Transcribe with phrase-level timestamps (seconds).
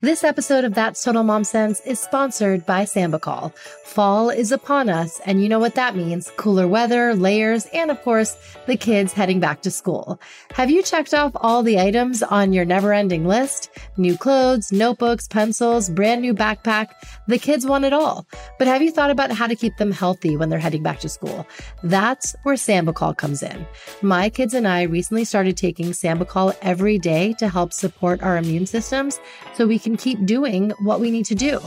[0.00, 3.52] This episode of That's Total Mom Sense is sponsored by Sambucol.
[3.82, 8.00] Fall is upon us, and you know what that means cooler weather, layers, and of
[8.02, 10.20] course, the kids heading back to school.
[10.52, 13.70] Have you checked off all the items on your never ending list?
[13.96, 16.90] New clothes, notebooks, pencils, brand new backpack.
[17.26, 18.24] The kids want it all.
[18.56, 21.08] But have you thought about how to keep them healthy when they're heading back to
[21.08, 21.44] school?
[21.82, 23.66] That's where Sambucol comes in.
[24.00, 28.66] My kids and I recently started taking Sambucol every day to help support our immune
[28.66, 29.18] systems
[29.54, 31.60] so we can keep doing what we need to do.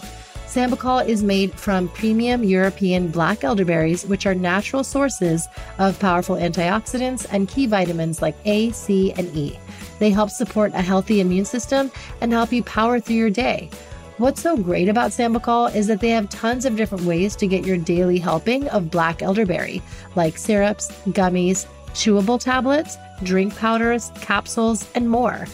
[0.52, 5.48] Sambucol is made from premium European black elderberries, which are natural sources
[5.80, 9.58] of powerful antioxidants and key vitamins like A, C, and E.
[10.00, 11.90] They help support a healthy immune system
[12.20, 13.70] and help you power through your day.
[14.18, 17.66] What's so great about Sambucol is that they have tons of different ways to get
[17.66, 19.82] your daily helping of black elderberry,
[20.16, 25.48] like syrups, gummies, chewable tablets, drink powders, capsules, and more.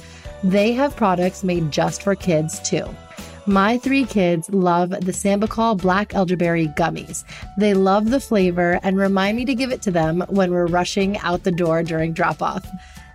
[0.43, 2.87] They have products made just for kids too.
[3.45, 7.23] My three kids love the Sambucol Black Elderberry Gummies.
[7.57, 11.17] They love the flavor and remind me to give it to them when we're rushing
[11.19, 12.69] out the door during drop off.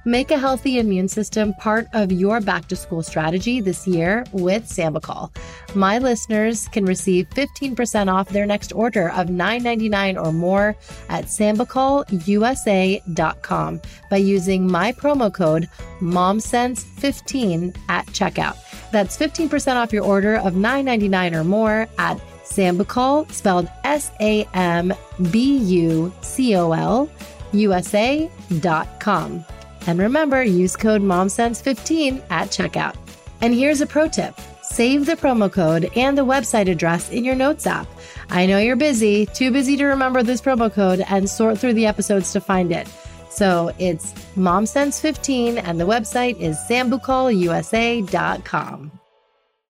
[0.05, 4.65] Make a healthy immune system part of your back to school strategy this year with
[4.65, 5.31] Sambucol.
[5.77, 10.75] My listeners can receive 15% off their next order of $9.99 or more
[11.09, 13.81] at sambucolusa.com
[14.11, 15.69] by using my promo code
[16.01, 18.57] MOMSENSE15 at checkout.
[18.91, 24.93] That's 15% off your order of $9.99 or more at Sambucol, spelled S A M
[25.31, 27.09] B U C O L,
[27.53, 29.45] USA.com.
[29.87, 32.97] And remember, use code MOMSENSE15 at checkout.
[33.41, 37.35] And here's a pro tip save the promo code and the website address in your
[37.35, 37.89] notes app.
[38.31, 41.85] I know you're busy, too busy to remember this promo code and sort through the
[41.85, 42.89] episodes to find it.
[43.29, 48.93] So it's MomSense15 and the website is sambucolusa.com.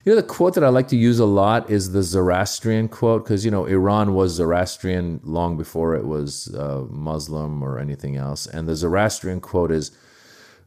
[0.03, 3.23] You know, the quote that I like to use a lot is the Zoroastrian quote,
[3.23, 8.47] because, you know, Iran was Zoroastrian long before it was uh, Muslim or anything else.
[8.47, 9.91] And the Zoroastrian quote is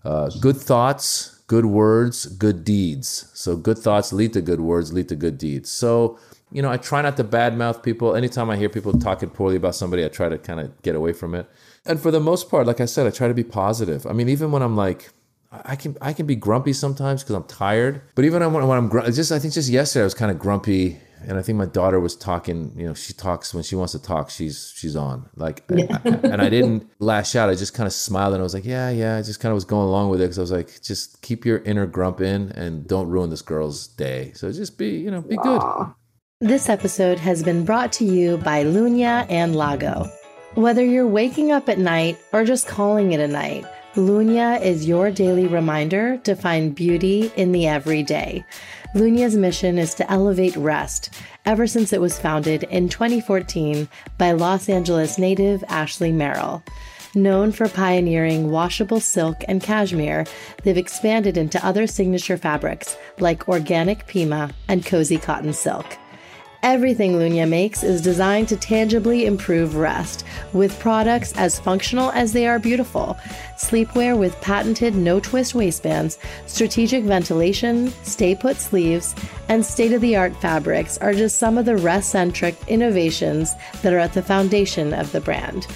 [0.03, 3.29] uh, good thoughts, good words, good deeds.
[3.33, 5.69] So good thoughts lead to good words, lead to good deeds.
[5.71, 6.19] So,
[6.51, 8.15] you know, I try not to badmouth people.
[8.15, 11.13] Anytime I hear people talking poorly about somebody, I try to kind of get away
[11.13, 11.47] from it.
[11.85, 14.05] And for the most part, like I said, I try to be positive.
[14.05, 15.09] I mean, even when I'm like,
[15.65, 18.01] I can I can be grumpy sometimes because I'm tired.
[18.15, 20.39] But even when, when I'm gr- just I think just yesterday I was kind of
[20.39, 22.73] grumpy, and I think my daughter was talking.
[22.75, 24.29] You know, she talks when she wants to talk.
[24.29, 25.99] She's she's on like, yeah.
[26.03, 27.49] I, I, and I didn't lash out.
[27.49, 29.17] I just kind of smiled and I was like, yeah, yeah.
[29.17, 31.45] I just kind of was going along with it because I was like, just keep
[31.45, 34.31] your inner grump in and don't ruin this girl's day.
[34.35, 35.61] So just be you know be good.
[36.41, 40.09] This episode has been brought to you by Lunya and Lago.
[40.55, 43.65] Whether you're waking up at night or just calling it a night.
[43.95, 48.45] Lunya is your daily reminder to find beauty in the everyday.
[48.93, 51.09] Lunya's mission is to elevate rest
[51.47, 53.87] ever since it was founded in 2014
[54.19, 56.63] by Los Angeles native Ashley Merrill.
[57.15, 60.25] Known for pioneering washable silk and cashmere,
[60.63, 65.97] they've expanded into other signature fabrics like organic Pima and cozy cotton silk.
[66.63, 72.47] Everything Lunya makes is designed to tangibly improve rest, with products as functional as they
[72.47, 73.17] are beautiful.
[73.57, 79.13] Sleepwear with patented no twist waistbands, strategic ventilation, stay put sleeves,
[79.49, 83.91] and state of the art fabrics are just some of the rest centric innovations that
[83.91, 85.67] are at the foundation of the brand.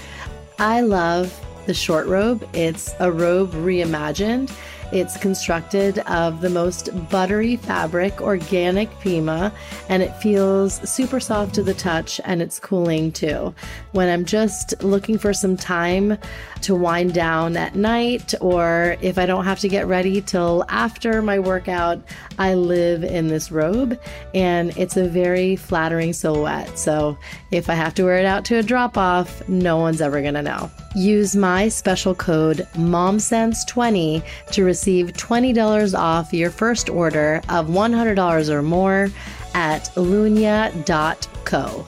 [0.57, 4.49] I love the short robe, it's a robe reimagined.
[4.93, 9.51] It's constructed of the most buttery fabric, organic Pima,
[9.89, 13.53] and it feels super soft to the touch and it's cooling too.
[13.91, 16.17] When I'm just looking for some time
[16.61, 21.21] to wind down at night, or if I don't have to get ready till after
[21.21, 22.01] my workout,
[22.39, 23.99] I live in this robe
[24.33, 26.79] and it's a very flattering silhouette.
[26.79, 27.17] So
[27.51, 30.41] if I have to wear it out to a drop off, no one's ever gonna
[30.41, 30.71] know.
[30.95, 34.76] Use my special code MOMSENSE20 to receive
[35.13, 39.09] $20 off your first order of $100 or more
[39.53, 41.85] at lunya.co.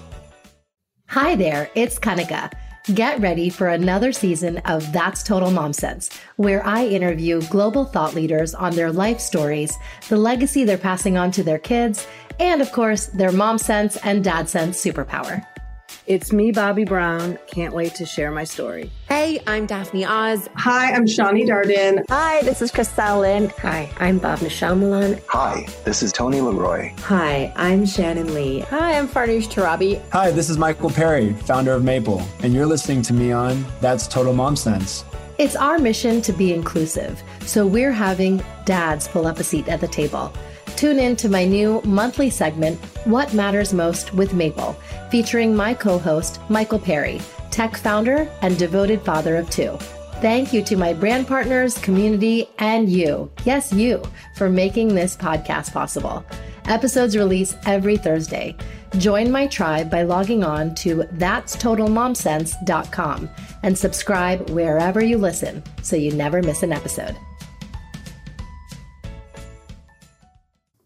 [1.08, 2.52] Hi there, it's Kanika.
[2.94, 8.16] Get ready for another season of That's Total Mom Sense, where I interview global thought
[8.16, 9.78] leaders on their life stories,
[10.08, 12.08] the legacy they're passing on to their kids,
[12.40, 15.46] and of course, their mom sense and dad sense superpower.
[16.10, 17.38] It's me, Bobbi Brown.
[17.46, 18.90] Can't wait to share my story.
[19.08, 20.50] Hey, I'm Daphne Oz.
[20.56, 22.04] Hi, I'm Shawnee Darden.
[22.10, 23.50] Hi, this is Crystal Lynn.
[23.60, 25.22] Hi, I'm Bhavna Shyamalan.
[25.28, 26.96] Hi, this is Tony Leroy.
[27.02, 28.62] Hi, I'm Shannon Lee.
[28.62, 30.02] Hi, I'm Farnoosh Torabi.
[30.10, 34.08] Hi, this is Michael Perry, founder of Maple, and you're listening to me on That's
[34.08, 35.06] Total Mom Sense.
[35.38, 39.80] It's our mission to be inclusive, so we're having dads pull up a seat at
[39.80, 40.34] the table
[40.80, 44.72] Tune in to my new monthly segment, What Matters Most with Maple,
[45.12, 47.20] featuring my co host, Michael Perry,
[47.52, 49.78] tech founder and devoted father of two.
[50.22, 54.02] Thank you to my brand partners, community, and you, yes, you,
[54.38, 56.24] for making this podcast possible.
[56.70, 58.56] Episodes release every Thursday.
[59.00, 63.30] Join my tribe by logging on to that'stotalmomsense.com
[63.64, 67.18] and subscribe wherever you listen so you never miss an episode.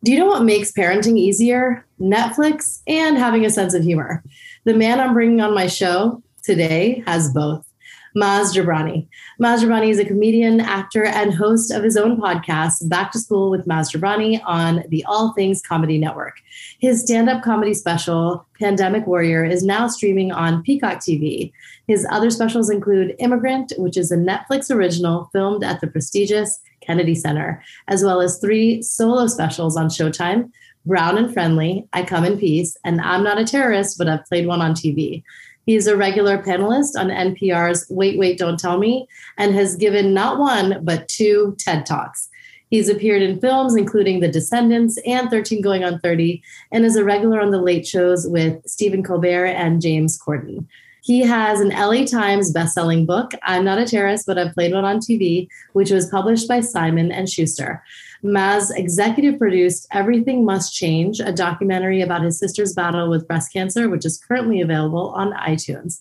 [0.04, 1.86] Do you know what makes parenting easier?
[1.98, 4.22] Netflix and having a sense of humor.
[4.66, 7.66] The man I'm bringing on my show today has both.
[8.14, 9.08] Maz Jobrani.
[9.42, 13.50] Maz Jobrani is a comedian, actor, and host of his own podcast, Back to School
[13.50, 16.36] with Maz Jobrani, on the All Things Comedy Network.
[16.80, 21.54] His stand up comedy special, Pandemic Warrior, is now streaming on Peacock TV.
[21.88, 27.16] His other specials include Immigrant, which is a Netflix original filmed at the prestigious Kennedy
[27.16, 30.52] Center, as well as three solo specials on Showtime.
[30.86, 34.48] Brown and Friendly, I Come in Peace, and I'm Not a Terrorist, but I've played
[34.48, 35.24] one on TV.
[35.66, 39.08] He's a regular panelist on NPR's Wait, Wait, Don't Tell Me
[39.38, 42.30] and has given not one, but two TED Talks.
[42.70, 46.42] He's appeared in films including The Descendants and 13 Going on 30,
[46.72, 50.66] and is a regular on the late shows with Stephen Colbert and James Corden.
[51.04, 54.86] He has an LA Times bestselling book, I'm Not a Terrorist, but I've played one
[54.86, 57.84] on TV, which was published by Simon and Schuster.
[58.24, 63.90] Maz executive produced Everything Must Change, a documentary about his sister's battle with breast cancer,
[63.90, 66.00] which is currently available on iTunes.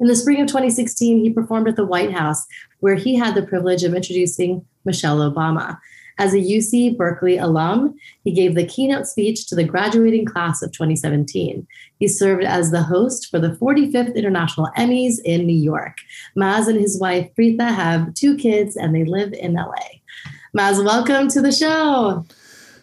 [0.00, 2.46] In the spring of 2016, he performed at the White House,
[2.80, 5.78] where he had the privilege of introducing Michelle Obama.
[6.18, 7.94] As a UC Berkeley alum,
[8.24, 11.66] he gave the keynote speech to the graduating class of 2017.
[11.98, 15.98] He served as the host for the 45th International Emmys in New York.
[16.36, 19.74] Maz and his wife, Preetha, have two kids and they live in LA.
[20.56, 22.26] Maz, welcome to the show.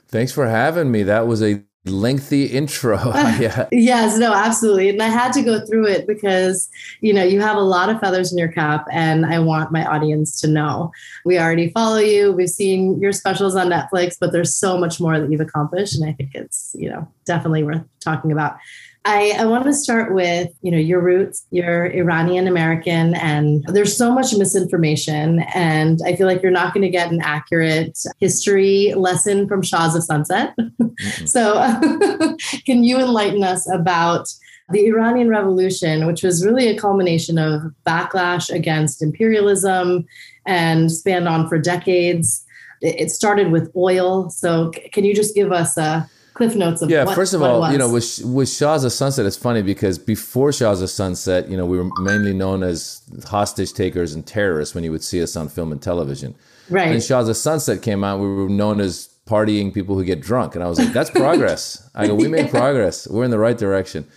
[0.08, 1.04] Thanks for having me.
[1.04, 2.98] That was a lengthy intro.
[3.40, 3.68] yeah.
[3.72, 4.90] yes, no, absolutely.
[4.90, 6.70] And I had to go through it because,
[7.02, 9.86] you know, you have a lot of feathers in your cap and I want my
[9.86, 10.92] audience to know.
[11.26, 12.32] We already follow you.
[12.32, 16.10] We've seen your specials on Netflix, but there's so much more that you've accomplished and
[16.10, 18.58] I think it's, you know, definitely worth talking about.
[19.06, 21.46] I, I want to start with, you know, your roots.
[21.52, 25.46] You're Iranian American, and there's so much misinformation.
[25.54, 29.96] And I feel like you're not going to get an accurate history lesson from Shahs
[29.96, 30.56] of Sunset.
[30.58, 31.26] Mm-hmm.
[31.26, 32.36] so,
[32.66, 34.28] can you enlighten us about
[34.72, 40.08] the Iranian Revolution, which was really a culmination of backlash against imperialism
[40.48, 42.44] and spanned on for decades?
[42.82, 44.32] It started with oil.
[44.32, 47.72] So, can you just give us a cliff notes of yeah what, first of all
[47.72, 51.58] you know with with shahs of sunset it's funny because before Shahs of sunset you
[51.58, 55.36] know we were mainly known as hostage takers and terrorists when you would see us
[55.36, 56.36] on film and television.
[56.70, 56.92] Right.
[56.92, 60.54] And Shahs of sunset came out we were known as partying people who get drunk.
[60.56, 61.90] And i was like that's progress.
[61.96, 63.08] I go we made progress.
[63.08, 64.08] We're in the right direction.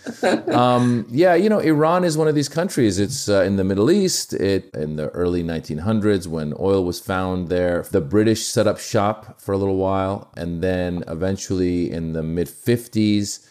[0.47, 2.99] Um, yeah you know iran is one of these countries.
[2.99, 4.33] It's uh, in the middle east.
[4.33, 9.39] It in the early 1900s when oil was found there the british set up shop
[9.41, 10.31] for a little while.
[10.37, 13.45] And then eventually in the mid 50s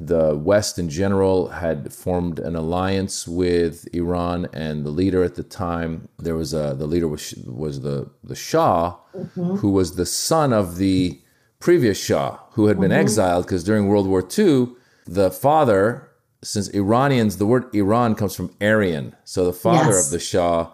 [0.00, 5.42] the West in general had formed an alliance with Iran, and the leader at the
[5.42, 9.56] time there was a the leader was was the the Shah, mm-hmm.
[9.56, 11.20] who was the son of the
[11.58, 13.00] previous Shah, who had been mm-hmm.
[13.00, 14.68] exiled because during World War II,
[15.06, 16.10] the father,
[16.42, 20.06] since Iranians, the word Iran comes from Aryan, so the father yes.
[20.06, 20.70] of the Shah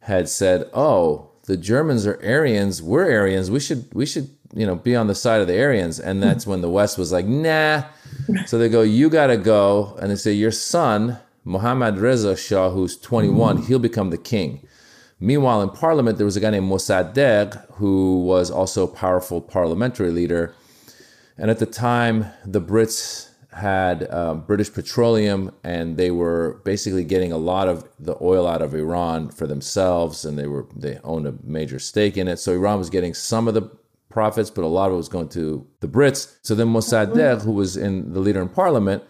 [0.00, 4.76] had said, "Oh, the Germans are Aryans, we're Aryans, we should we should you know
[4.76, 7.84] be on the side of the Aryans," and that's when the West was like, "Nah."
[8.46, 9.96] so they go, you got to go.
[10.00, 13.66] And they say, your son, Mohammad Reza Shah, who's 21, mm.
[13.66, 14.66] he'll become the king.
[15.20, 20.10] Meanwhile, in parliament, there was a guy named Mossadegh, who was also a powerful parliamentary
[20.10, 20.54] leader.
[21.38, 27.30] And at the time, the Brits had uh, British Petroleum, and they were basically getting
[27.30, 31.26] a lot of the oil out of Iran for themselves, and they were they owned
[31.26, 32.38] a major stake in it.
[32.38, 33.70] So Iran was getting some of the
[34.12, 36.36] profits, but a lot of it was going to the Brits.
[36.42, 37.44] So then Mossadegh, mm-hmm.
[37.44, 39.02] who was in the leader in parliament,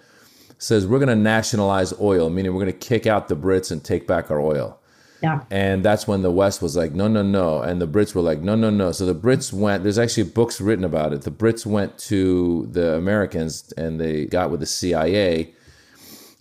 [0.59, 3.83] says we're going to nationalize oil, meaning we're going to kick out the Brits and
[3.85, 4.79] take back our oil.
[5.23, 5.43] Yeah.
[5.51, 7.63] And that's when the West was like, no, no, no.
[7.63, 8.91] And the Brits were like, no, no, no.
[8.91, 11.23] So the Brits went, there's actually books written about it.
[11.23, 15.55] The Brits went to the Americans and they got with the CIA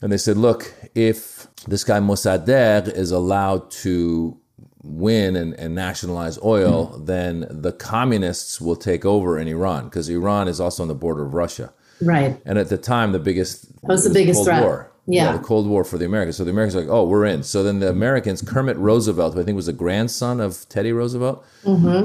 [0.01, 4.40] and they said, look, if this guy Mossadegh is allowed to
[4.83, 7.05] win and, and nationalize oil, mm-hmm.
[7.05, 11.25] then the communists will take over in Iran because Iran is also on the border
[11.25, 11.73] of Russia.
[12.01, 12.41] Right.
[12.45, 14.63] And at the time, the biggest that was the biggest Cold threat.
[14.63, 14.91] War.
[15.07, 15.31] Yeah.
[15.33, 16.37] the Cold War for the Americans.
[16.37, 17.43] So the Americans are like, oh, we're in.
[17.43, 21.43] So then the Americans, Kermit Roosevelt, who I think was the grandson of Teddy Roosevelt,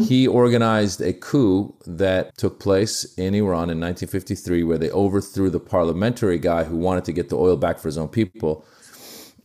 [0.03, 5.61] he organized a coup that took place in Iran in 1953 where they overthrew the
[5.61, 8.65] parliamentary guy who wanted to get the oil back for his own people.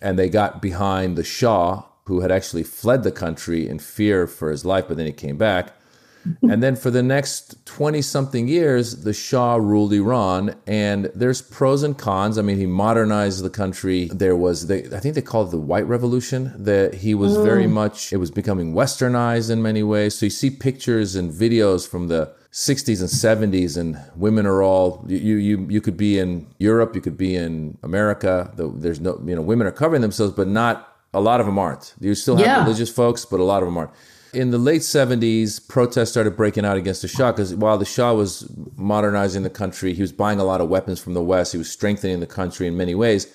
[0.02, 4.52] And they got behind the Shah, who had actually fled the country in fear for
[4.52, 5.74] his life, but then he came back.
[6.44, 10.56] and then for the next 20 something years, the Shah ruled Iran.
[10.68, 12.38] And there's pros and cons.
[12.38, 14.10] I mean, he modernized the country.
[14.14, 17.44] There was, the, I think they called it the White Revolution, that he was oh.
[17.44, 20.20] very much, it was becoming westernized in many ways.
[20.20, 25.06] So you see pictures and videos from the 60s and 70s, and women are all,
[25.08, 28.52] you, you, you could be in Europe, you could be in America.
[28.58, 31.94] There's no, you know, women are covering themselves, but not, a lot of them aren't.
[32.00, 32.64] You still have Yeah.
[32.64, 33.92] religious folks, but a lot of them aren't.
[34.34, 38.14] In the late 70s, protests started breaking out against the Shah because while the Shah
[38.14, 41.58] was modernizing the country, he was buying a lot of weapons from the West, he
[41.58, 43.28] was strengthening the country in many ways.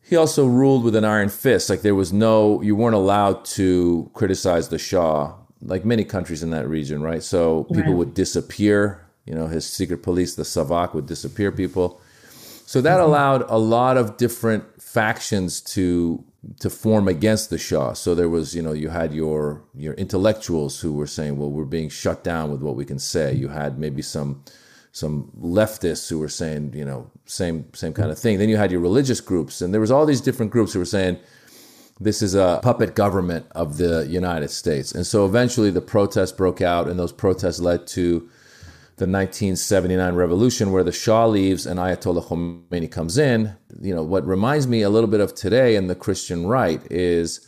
[0.00, 1.68] He also ruled with an iron fist.
[1.68, 6.50] Like there was no, you weren't allowed to criticize the Shah, like many countries in
[6.50, 7.22] that region, right?
[7.24, 9.00] So people would disappear.
[9.24, 12.00] You know, his secret police, the Savak, would disappear people.
[12.66, 13.08] So that mm-hmm.
[13.08, 16.22] allowed a lot of different factions to
[16.60, 17.92] to form against the Shah.
[17.94, 21.64] So there was, you know, you had your your intellectuals who were saying, well, we're
[21.64, 23.34] being shut down with what we can say.
[23.34, 24.44] You had maybe some
[24.92, 28.38] some leftists who were saying, you know, same same kind of thing.
[28.38, 30.84] Then you had your religious groups, and there was all these different groups who were
[30.84, 31.18] saying
[31.98, 34.92] this is a puppet government of the United States.
[34.92, 38.28] And so eventually the protests broke out, and those protests led to
[38.96, 43.54] the 1979 revolution where the Shah leaves and Ayatollah Khomeini comes in.
[43.80, 47.46] You know, what reminds me a little bit of today in the Christian right is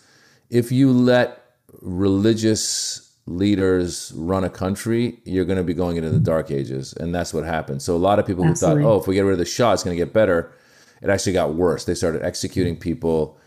[0.51, 1.43] if you let
[1.81, 6.93] religious leaders run a country, you're going to be going into the dark ages.
[6.95, 7.81] And that's what happened.
[7.81, 9.73] So a lot of people who thought, oh, if we get rid of the Shah,
[9.73, 10.53] it's going to get better,
[11.01, 11.85] it actually got worse.
[11.85, 13.39] They started executing people.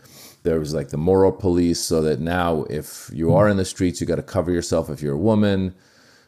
[0.42, 4.00] There was like the moral police, so that now if you are in the streets,
[4.00, 5.74] you got to cover yourself if you're a woman.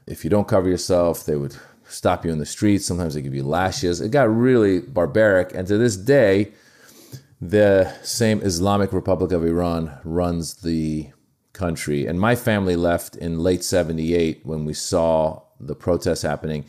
[0.07, 1.57] If you don't cover yourself, they would
[1.89, 2.87] stop you in the streets.
[2.87, 4.01] Sometimes they give you lashes.
[4.01, 5.55] It got really barbaric.
[5.55, 6.53] And to this day,
[7.41, 11.11] the same Islamic Republic of Iran runs the
[11.53, 12.07] country.
[12.07, 16.65] And my family left in late 78 when we saw the protests happening.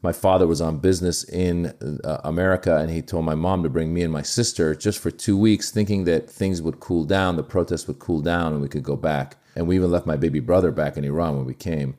[0.00, 3.92] My father was on business in uh, America and he told my mom to bring
[3.92, 7.42] me and my sister just for two weeks, thinking that things would cool down, the
[7.42, 9.36] protests would cool down, and we could go back.
[9.56, 11.96] And we even left my baby brother back in Iran when we came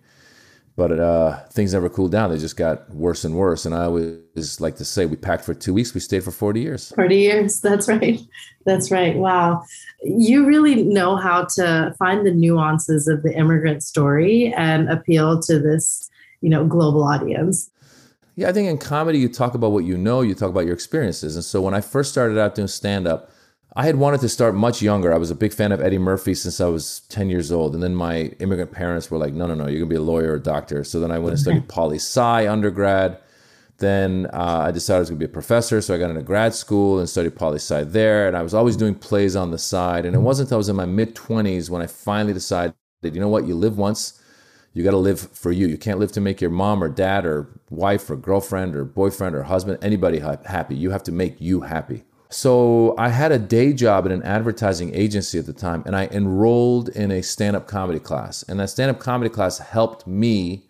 [0.80, 2.32] but uh, things never cooled down.
[2.32, 3.66] They just got worse and worse.
[3.66, 6.62] And I always like to say, we packed for two weeks, we stayed for 40
[6.62, 6.94] years.
[6.96, 7.60] 40 years.
[7.62, 8.22] That's right.
[8.66, 9.18] That's right.
[9.18, 9.66] Wow.
[10.02, 15.60] You really know how to find the nuances of the immigrant story and appeal to
[15.60, 16.10] this,
[16.40, 17.70] you know, global audience.
[18.38, 20.76] Yeah, I think in comedy, you talk about what you know, you talk about your
[20.76, 21.36] experiences.
[21.36, 23.32] And so when I first started out doing stand up,
[23.76, 25.14] I had wanted to start much younger.
[25.14, 27.76] I was a big fan of Eddie Murphy since I was 10 years old.
[27.76, 30.02] And then my immigrant parents were like, no, no, no, you're going to be a
[30.02, 30.84] lawyer or a doctor.
[30.84, 33.20] So then I went and studied poli sci undergrad.
[33.78, 35.82] Then uh, I decided I was going to be a professor.
[35.82, 38.28] So I got into grad school and studied poli sci there.
[38.28, 40.06] And I was always doing plays on the side.
[40.06, 43.14] And it wasn't until I was in my mid 20s when I finally decided, that
[43.14, 44.22] you know what, you live once.
[44.74, 45.68] You got to live for you.
[45.68, 49.36] You can't live to make your mom or dad or wife or girlfriend or boyfriend
[49.36, 50.76] or husband, anybody ha- happy.
[50.76, 52.04] You have to make you happy.
[52.32, 56.06] So I had a day job at an advertising agency at the time, and I
[56.08, 58.44] enrolled in a stand up comedy class.
[58.44, 60.64] And that stand up comedy class helped me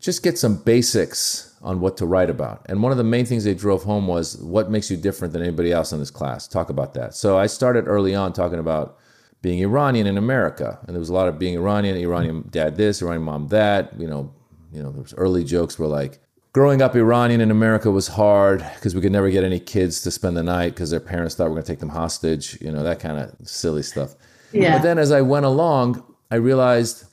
[0.00, 2.66] just get some basics on what to write about.
[2.68, 5.42] And one of the main things they drove home was what makes you different than
[5.42, 6.48] anybody else in this class.
[6.48, 7.14] Talk about that.
[7.14, 8.98] So I started early on talking about
[9.42, 10.80] being Iranian in America.
[10.86, 13.92] And there was a lot of being Iranian, Iranian dad this, Iranian mom that.
[13.96, 14.34] You know,
[14.72, 16.18] you know, was early jokes were like,
[16.52, 20.10] growing up Iranian in America was hard because we could never get any kids to
[20.10, 22.70] spend the night because their parents thought we were going to take them hostage, you
[22.70, 24.14] know, that kind of silly stuff.
[24.52, 24.76] Yeah.
[24.76, 27.04] But then as I went along, I realized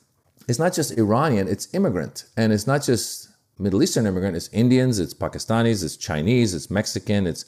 [0.46, 2.24] it's not just Iranian, it's immigrant.
[2.36, 3.28] And it's not just
[3.58, 7.44] Middle Eastern immigrant, it's Indians, it's Pakistanis, it's Chinese, it's Mexican, it's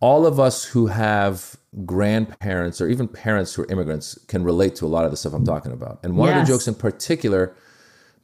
[0.00, 4.86] all of us who have grandparents or even parents who are immigrants can relate to
[4.86, 6.00] a lot of the stuff I'm talking about.
[6.02, 7.54] And one of the jokes in particular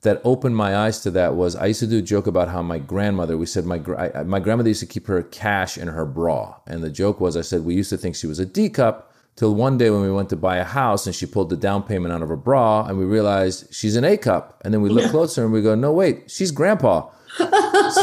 [0.06, 2.62] that opened my eyes to that was I used to do a joke about how
[2.62, 6.06] my grandmother, we said my I- my grandmother used to keep her cash in her
[6.06, 8.68] bra, and the joke was I said we used to think she was a D
[8.70, 11.56] cup till one day when we went to buy a house and she pulled the
[11.56, 14.80] down payment out of her bra and we realized she's an A cup, and then
[14.80, 17.08] we look closer and we go no wait she's grandpa,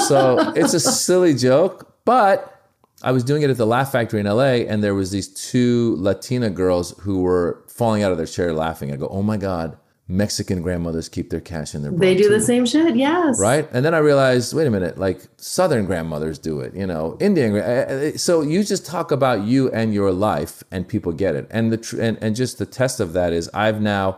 [0.08, 2.50] so it's a silly joke, but.
[3.06, 5.98] I was doing it at the Laugh Factory in LA, and there was these two
[6.00, 8.94] Latina girls who were falling out of their chair laughing.
[8.94, 9.76] I go, "Oh my god,
[10.08, 12.30] Mexican grandmothers keep their cash in their They do too.
[12.30, 13.40] the same shit, yes.
[13.40, 13.70] Right?
[13.72, 17.56] And then I realized, wait a minute, like Southern grandmothers do it, you know, Indian.
[17.56, 21.48] Eh, eh, so you just talk about you and your life, and people get it.
[21.50, 24.18] And the and and just the test of that is I've now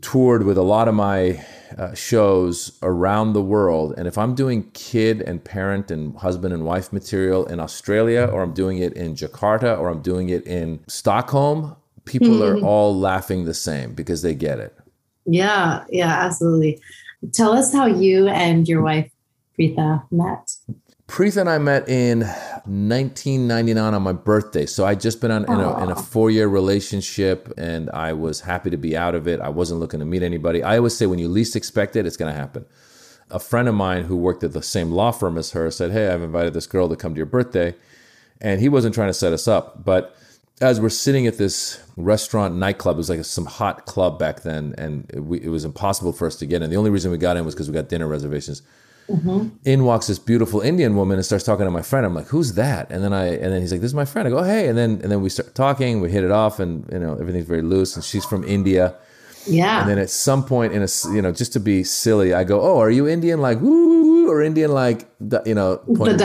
[0.00, 1.44] toured with a lot of my
[1.76, 6.64] uh, shows around the world, and if I'm doing kid and parent and husband and
[6.64, 10.80] wife material in Australia, or I'm doing it in Jakarta, or I'm doing it in
[10.88, 11.76] Stockholm,
[12.10, 12.64] people are mm-hmm.
[12.64, 14.76] all laughing the same because they get it.
[15.26, 16.80] Yeah, yeah, absolutely.
[17.32, 19.10] Tell us how you and your wife
[19.58, 20.56] Preetha met.
[21.06, 24.64] Preetha and I met in 1999 on my birthday.
[24.64, 28.40] So I'd just been on, in a, in a four year relationship and I was
[28.40, 29.40] happy to be out of it.
[29.40, 30.62] I wasn't looking to meet anybody.
[30.62, 32.64] I always say when you least expect it, it's going to happen.
[33.28, 36.08] A friend of mine who worked at the same law firm as her said, Hey,
[36.08, 37.74] I've invited this girl to come to your birthday.
[38.40, 39.84] And he wasn't trying to set us up.
[39.84, 40.16] But
[40.60, 44.74] as we're sitting at this restaurant nightclub, it was like some hot club back then,
[44.76, 46.70] and it, we, it was impossible for us to get in.
[46.70, 48.62] The only reason we got in was because we got dinner reservations.
[49.08, 49.48] Mm-hmm.
[49.64, 52.06] In walks this beautiful Indian woman and starts talking to my friend.
[52.06, 54.28] I'm like, "Who's that?" And then I and then he's like, "This is my friend."
[54.28, 56.00] I go, "Hey!" And then and then we start talking.
[56.00, 57.96] We hit it off, and you know everything's very loose.
[57.96, 58.94] And she's from India.
[59.50, 59.80] Yeah.
[59.80, 62.60] And then at some point in a you know just to be silly, I go,
[62.60, 65.08] "Oh, are you Indian?" Like woo, or Indian like
[65.46, 66.18] you know pointing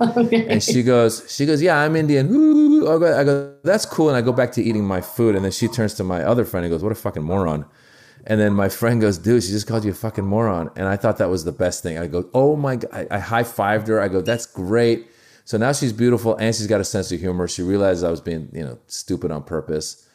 [0.16, 0.46] okay.
[0.48, 2.86] And she goes, she goes, "Yeah, I'm Indian." Woo.
[2.94, 5.68] I go, "That's cool." And I go back to eating my food, and then she
[5.68, 7.66] turns to my other friend and goes, "What a fucking moron."
[8.26, 10.70] And then my friend goes, dude, she just called you a fucking moron.
[10.76, 11.98] And I thought that was the best thing.
[11.98, 12.90] I go, oh my God.
[12.92, 14.00] I, I high fived her.
[14.00, 15.08] I go, that's great.
[15.44, 17.46] So now she's beautiful and she's got a sense of humor.
[17.46, 20.05] She realizes I was being, you know, stupid on purpose.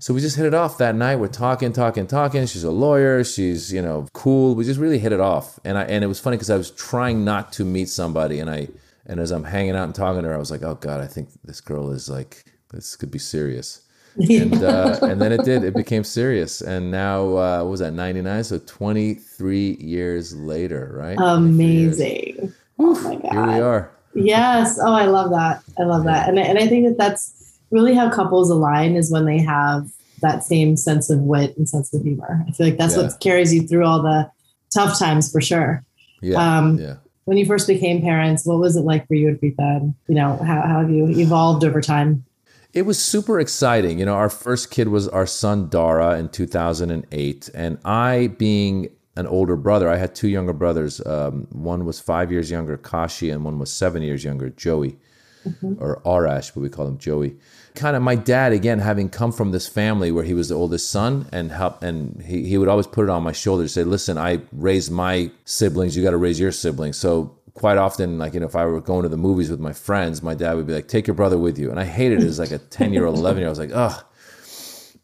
[0.00, 1.16] So we just hit it off that night.
[1.16, 2.46] We're talking, talking, talking.
[2.46, 3.22] She's a lawyer.
[3.22, 4.54] She's, you know, cool.
[4.54, 5.60] We just really hit it off.
[5.64, 8.50] And I and it was funny because I was trying not to meet somebody and
[8.50, 8.68] I
[9.06, 11.06] and as I'm hanging out and talking to her, I was like, oh God, I
[11.06, 13.82] think this girl is like this could be serious
[14.16, 15.64] and uh, and then it did.
[15.64, 18.44] It became serious, and now uh, was that ninety nine?
[18.44, 21.16] So twenty three years later, right?
[21.20, 22.52] Amazing!
[22.78, 23.32] Oh my god!
[23.32, 23.90] Here we are.
[24.14, 24.78] Yes.
[24.82, 25.62] Oh, I love that.
[25.78, 27.39] I love that, and and I think that that's
[27.70, 29.88] really how couples align is when they have
[30.22, 32.44] that same sense of wit and sense of humor.
[32.46, 33.04] I feel like that's yeah.
[33.04, 34.30] what carries you through all the
[34.74, 35.84] tough times for sure.
[36.20, 36.58] Yeah.
[36.58, 36.96] Um, yeah.
[37.24, 39.94] When you first became parents, what was it like for you and Preetha?
[40.08, 42.24] You know, how, how have you evolved over time?
[42.72, 43.98] It was super exciting.
[43.98, 49.26] You know, our first kid was our son Dara in 2008, and I, being an
[49.26, 51.04] older brother, I had two younger brothers.
[51.04, 54.98] Um, one was five years younger, Kashi, and one was seven years younger, Joey,
[55.46, 55.74] mm-hmm.
[55.78, 57.36] or Arash, but we call him Joey.
[57.74, 60.90] Kind of my dad, again, having come from this family where he was the oldest
[60.90, 63.84] son, and help, and he, he would always put it on my shoulder to say,
[63.84, 65.96] "Listen, I raised my siblings.
[65.96, 68.80] You got to raise your siblings." So quite often, like, you know, if I were
[68.80, 71.38] going to the movies with my friends, my dad would be like, take your brother
[71.38, 71.70] with you.
[71.70, 73.58] And I hated it as like a 10 year old, 11 year old.
[73.58, 74.04] I was like, ugh.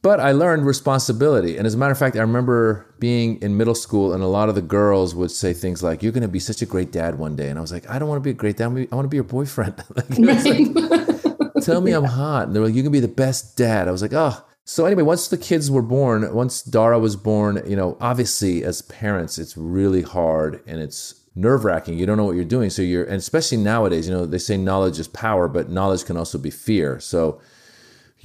[0.07, 1.57] But I learned responsibility.
[1.57, 4.49] And as a matter of fact, I remember being in middle school and a lot
[4.49, 7.19] of the girls would say things like, you're going to be such a great dad
[7.19, 7.49] one day.
[7.49, 8.66] And I was like, I don't want to be a great dad.
[8.66, 9.83] I want to be your boyfriend.
[9.97, 12.47] like, like, Tell me I'm hot.
[12.47, 13.88] And they're like, you can be the best dad.
[13.88, 14.45] I was like, oh.
[14.64, 18.83] So anyway, once the kids were born, once Dara was born, you know, obviously as
[18.83, 21.99] parents, it's really hard and it's nerve wracking.
[21.99, 22.71] You don't know what you're doing.
[22.71, 26.16] So you're, and especially nowadays, you know, they say knowledge is power, but knowledge can
[26.16, 27.01] also be fear.
[27.01, 27.40] So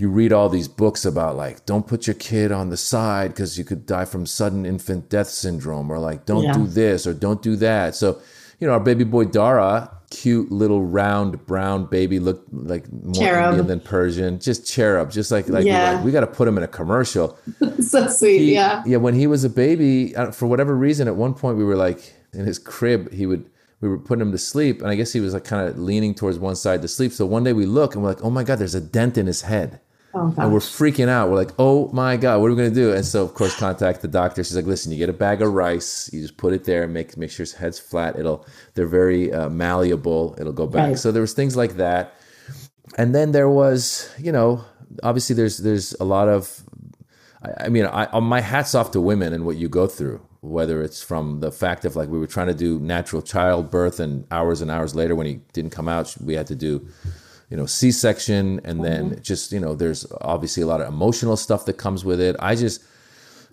[0.02, 3.56] you read all these books about like, don't put your kid on the side because
[3.60, 6.54] you could die from sudden infant death syndrome, or like, don't yeah.
[6.54, 7.94] do this or don't do that.
[7.94, 8.20] So,
[8.60, 13.50] you know, our baby boy Dara, cute little round brown baby, looked like more cherub.
[13.52, 15.92] Indian than Persian, just cherub, just like like, yeah.
[15.92, 17.38] like we got to put him in a commercial.
[17.80, 18.82] so sweet, he, yeah.
[18.88, 21.76] Yeah, when he was a baby, uh, for whatever reason, at one point we were
[21.76, 23.48] like in his crib, he would
[23.82, 26.16] we were putting him to sleep, and I guess he was like kind of leaning
[26.16, 27.12] towards one side to sleep.
[27.12, 29.28] So one day we look and we're like, oh my god, there's a dent in
[29.28, 29.80] his head.
[30.14, 31.30] Oh, and we're freaking out.
[31.30, 32.94] We're like, oh my God, what are we gonna do?
[32.94, 34.44] And so of course contact the doctor.
[34.44, 36.94] She's like, listen, you get a bag of rice, you just put it there and
[36.94, 38.18] make make sure his head's flat.
[38.20, 40.36] It'll they're very uh, malleable.
[40.40, 40.90] It'll go back.
[40.90, 41.00] Right.
[41.00, 42.14] So there was things like that.
[42.98, 44.66] And then there was, you know,
[45.04, 46.64] obviously there's there's a lot of
[47.42, 50.82] I, I mean, I, my hats off to women and what you go through whether
[50.82, 54.60] it's from the fact of like we were trying to do natural childbirth and hours
[54.60, 56.86] and hours later when he didn't come out we had to do
[57.52, 59.22] you know c-section and then mm-hmm.
[59.22, 62.56] just you know there's obviously a lot of emotional stuff that comes with it i
[62.56, 62.84] just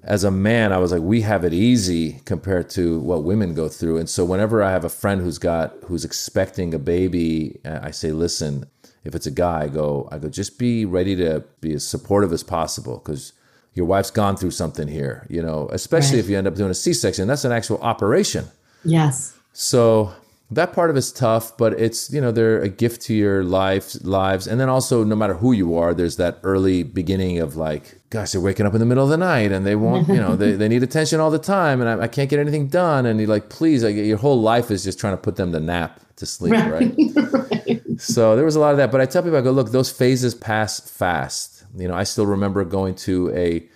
[0.04, 3.68] as a man i was like we have it easy compared to what women go
[3.68, 7.90] through and so whenever i have a friend who's got who's expecting a baby i
[7.90, 8.64] say listen
[9.04, 12.32] if it's a guy i go i go just be ready to be as supportive
[12.32, 13.32] as possible because
[13.78, 16.24] your wife's gone through something here, you know, especially right.
[16.24, 17.28] if you end up doing a C section.
[17.28, 18.46] That's an actual operation.
[18.84, 19.38] Yes.
[19.52, 20.12] So
[20.50, 23.96] that part of it's tough, but it's you know they're a gift to your life
[24.02, 28.00] lives, and then also no matter who you are, there's that early beginning of like,
[28.08, 30.36] gosh, they're waking up in the middle of the night and they want you know
[30.36, 33.20] they, they need attention all the time, and I, I can't get anything done, and
[33.20, 36.00] you're like, please, I, your whole life is just trying to put them to nap
[36.16, 36.94] to sleep, right?
[37.14, 37.82] right?
[38.00, 39.90] So there was a lot of that, but I tell people, I go, look, those
[39.90, 41.64] phases pass fast.
[41.76, 43.68] You know, I still remember going to a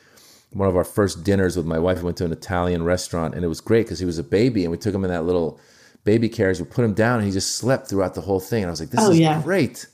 [0.53, 1.99] one of our first dinners with my wife.
[1.99, 4.65] We went to an Italian restaurant, and it was great because he was a baby,
[4.65, 5.61] and we took him in that little
[6.05, 6.59] baby carriage.
[6.59, 8.63] We put him down, and he just slept throughout the whole thing.
[8.63, 9.43] And I was like, "This oh, is yeah.
[9.43, 9.87] great."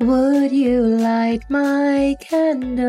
[0.00, 2.88] Would you light my candle?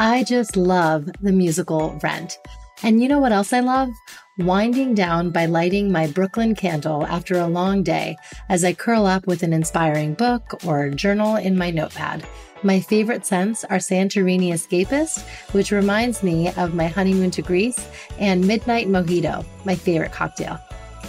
[0.00, 2.38] I just love the musical Rent.
[2.82, 3.90] And you know what else I love?
[4.38, 8.16] Winding down by lighting my Brooklyn candle after a long day
[8.48, 12.26] as I curl up with an inspiring book or journal in my notepad.
[12.64, 17.86] My favorite scents are Santorini Escapist, which reminds me of my honeymoon to Greece,
[18.18, 20.58] and Midnight Mojito, my favorite cocktail.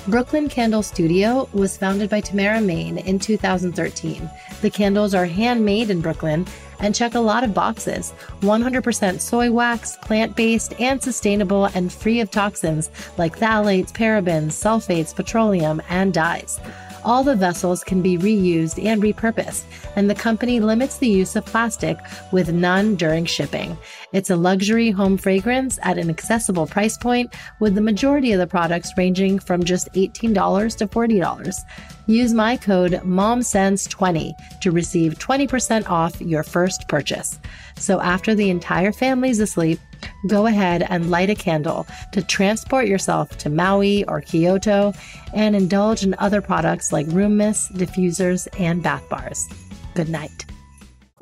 [0.09, 4.29] Brooklyn Candle Studio was founded by Tamara Mayne in 2013.
[4.61, 6.45] The candles are handmade in Brooklyn
[6.79, 12.19] and check a lot of boxes 100% soy wax, plant based, and sustainable, and free
[12.19, 16.59] of toxins like phthalates, parabens, sulfates, petroleum, and dyes.
[17.05, 19.65] All the vessels can be reused and repurposed,
[19.95, 21.99] and the company limits the use of plastic
[22.31, 23.77] with none during shipping.
[24.11, 28.47] It's a luxury home fragrance at an accessible price point, with the majority of the
[28.47, 31.65] products ranging from just $18 to $40.
[32.07, 37.39] Use my code MOMSENSE20 to receive 20% off your first purchase.
[37.77, 39.79] So after the entire family's asleep,
[40.27, 44.93] go ahead and light a candle to transport yourself to Maui or Kyoto
[45.33, 49.47] and indulge in other products like room mists, diffusers, and bath bars.
[49.95, 50.45] Good night.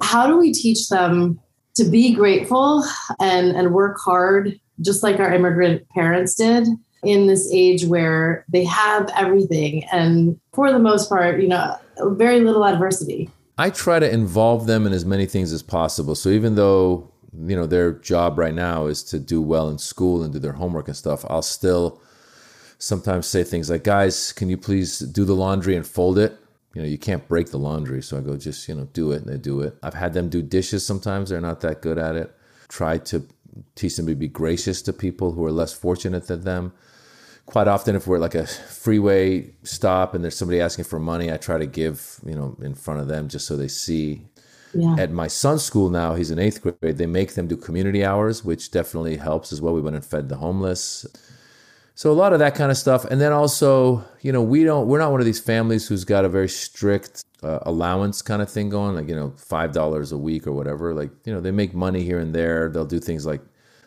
[0.02, 1.40] How do we teach them
[1.76, 2.84] to be grateful
[3.22, 6.68] and, and work hard, just like our immigrant parents did?
[7.04, 12.40] In this age where they have everything and for the most part you know very
[12.42, 13.30] little adversity.
[13.58, 16.16] I try to involve them in as many things as possible.
[16.16, 20.24] So even though you know their job right now is to do well in school
[20.24, 22.00] and do their homework and stuff i'll still
[22.84, 26.38] sometimes say things like guys can you please do the laundry and fold it?
[26.74, 28.02] You know you can't break the laundry.
[28.02, 29.24] So i go just you know do it.
[29.24, 29.78] And they do it.
[29.84, 31.30] I've had them do dishes sometimes.
[31.30, 32.36] They're not that good at it.
[32.68, 33.26] Try to
[33.76, 36.74] teach them to be gracious to people who are less fortunate than them
[37.46, 41.38] quite often if we're like a freeway stop and there's somebody asking for money i
[41.38, 44.26] try to give you know in front of them just so they see
[44.74, 44.96] yeah.
[44.98, 46.98] At my son's school now, he's in eighth grade.
[46.98, 49.74] They make them do community hours, which definitely helps as well.
[49.74, 51.06] We went and fed the homeless.
[51.96, 54.88] So a lot of that kind of stuff, and then also, you know, we don't.
[54.88, 58.50] We're not one of these families who's got a very strict uh, allowance kind of
[58.50, 60.96] thing going, like you know, five dollars a week or whatever.
[60.96, 62.70] Like you know, they make money here and there.
[62.70, 63.42] They'll do things like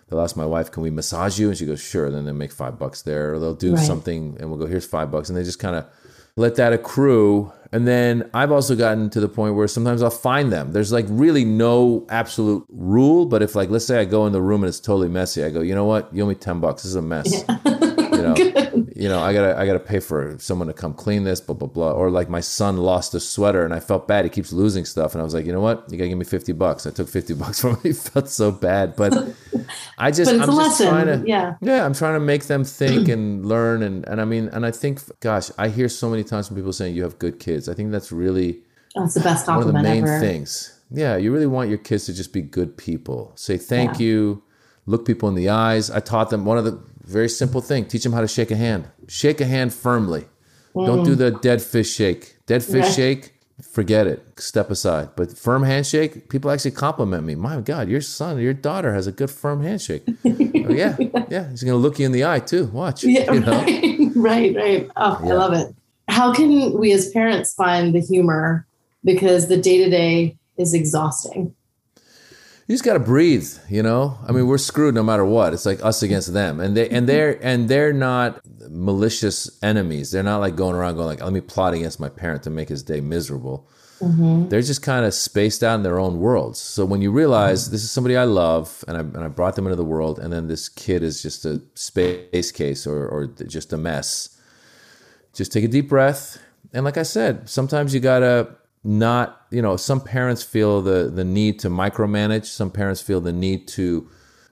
[0.09, 2.53] they'll ask my wife, "Can we massage you?" And she goes, "Sure." Then they make
[2.53, 3.87] five bucks there, or they'll do right.
[3.87, 5.87] something, and we'll go, "Here's five bucks," and they just kind of
[6.37, 10.53] let that accrue and then I've also gotten to the point where sometimes I'll find
[10.53, 10.73] them.
[10.73, 14.43] There's like really no absolute rule, but if like let's say I go in the
[14.43, 16.15] room and it's totally messy, I go, you know what?
[16.15, 16.83] You owe me ten bucks.
[16.83, 17.45] This is a mess.
[17.49, 17.59] Yeah.
[18.99, 21.69] you know, I gotta I gotta pay for someone to come clean this, blah blah
[21.69, 21.93] blah.
[21.93, 24.25] Or like my son lost a sweater and I felt bad.
[24.25, 25.85] He keeps losing stuff, and I was like, you know what?
[25.91, 26.87] You gotta give me fifty bucks.
[26.87, 27.81] I took fifty bucks from him.
[27.83, 29.13] He felt so bad, but
[29.99, 30.89] I just but I'm just lesson.
[30.89, 34.25] trying to yeah yeah I'm trying to make them think and learn and and I
[34.25, 37.19] mean and I think gosh I hear so many times from people saying you have
[37.19, 37.69] good kids.
[37.69, 38.61] I think that's really
[38.95, 40.21] that's the best one of the main ever.
[40.21, 40.73] things.
[40.91, 43.33] Yeah, you really want your kids to just be good people.
[43.35, 44.07] Say thank yeah.
[44.07, 44.43] you,
[44.87, 45.91] look people in the eyes.
[45.91, 47.87] I taught them one of the very simple thing.
[47.87, 48.89] Teach them how to shake a hand.
[49.09, 50.27] Shake a hand firmly.
[50.75, 50.87] Mm.
[50.87, 52.37] Don't do the dead fish shake.
[52.47, 52.93] Dead fish yeah.
[52.93, 54.23] shake, forget it.
[54.39, 55.11] Step aside.
[55.17, 57.35] But firm handshake, people actually compliment me.
[57.35, 60.03] My God, your son, your daughter has a good firm handshake.
[60.25, 60.97] oh, yeah,
[61.31, 61.49] yeah.
[61.51, 62.67] He's gonna look you in the eye too.
[62.67, 63.05] Watch.
[63.05, 63.53] Yeah, you know?
[63.53, 64.91] right, right, right.
[64.97, 65.31] Oh, yeah.
[65.31, 65.75] I love it.
[66.09, 68.67] How can we as parents find the humor
[69.05, 71.55] because the day to day is exhausting?
[72.67, 74.19] You just got to breathe you know?
[74.27, 75.53] I mean we're screwed no matter what.
[75.53, 76.61] It's like us against them.
[76.61, 80.11] And they and they're and they're not malicious enemies.
[80.11, 82.69] They're not like going around going like let me plot against my parent to make
[82.69, 83.69] his day miserable.
[83.99, 84.51] Mm-hmm.
[84.51, 86.59] they're just kind of spaced out in their own worlds.
[86.59, 87.73] So when you realize mm-hmm.
[87.73, 90.31] this is somebody i love and I, and I brought them into the world and
[90.31, 94.37] then this kid is just a space case or, or just a mess
[95.37, 96.39] just take a deep breath.
[96.73, 98.49] And like i said sometimes you gotta
[98.87, 102.47] not you know some parents feel the the need to micromanage.
[102.47, 104.09] Some parents feel the need to